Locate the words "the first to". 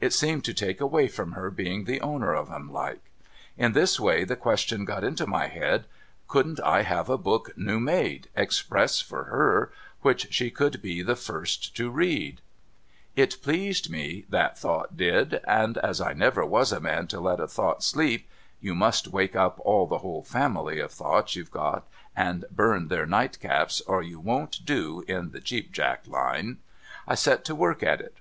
11.02-11.90